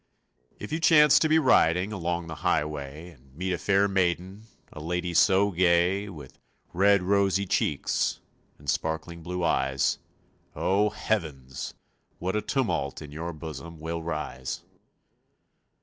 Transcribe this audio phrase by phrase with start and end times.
[0.57, 4.79] If you chance to be riding Along the highway And meet a fair maiden, A
[4.79, 6.39] lady so gay, With
[6.73, 8.17] red, rosy cheeks
[8.57, 9.99] And sparkling blue eyes,
[10.55, 11.75] Oh, heavens!
[12.17, 14.63] what a tumult In your bosom will rise!